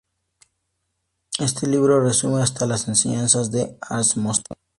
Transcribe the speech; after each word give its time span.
Este 1.37 1.67
libro 1.67 2.03
resume 2.03 2.41
hasta 2.41 2.65
las 2.65 2.87
enseñanzas 2.87 3.51
de 3.51 3.77
Armstrong. 3.81 4.57